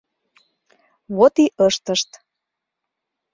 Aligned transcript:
Вот 1.15 1.33
и 1.43 1.45
ыштышт. 1.67 2.09